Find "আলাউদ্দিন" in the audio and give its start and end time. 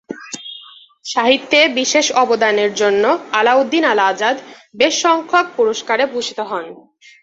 3.39-3.83